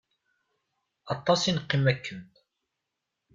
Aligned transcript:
Aṭas 1.13 1.41
i 1.49 1.51
neqqim 1.51 1.85
akken. 1.91 2.19